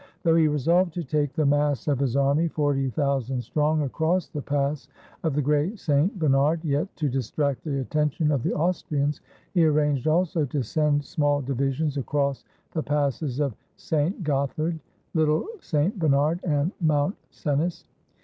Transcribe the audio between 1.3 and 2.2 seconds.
the mass 117 ITALY of his